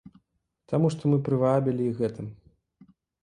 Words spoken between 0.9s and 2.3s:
што мы прывабілі іх гэтым.